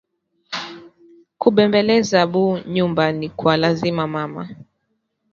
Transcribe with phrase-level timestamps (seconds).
[1.39, 2.43] Ku bembeleza bu
[2.75, 4.43] nyumba ni kwa lazima mama